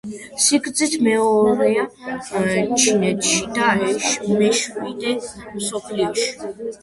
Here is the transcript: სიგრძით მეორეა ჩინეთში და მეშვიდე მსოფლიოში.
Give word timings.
სიგრძით 0.43 0.93
მეორეა 1.07 1.83
ჩინეთში 2.83 3.45
და 3.59 3.67
მეშვიდე 4.41 5.15
მსოფლიოში. 5.21 6.27